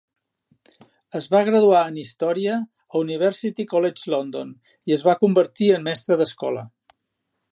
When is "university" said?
3.03-3.67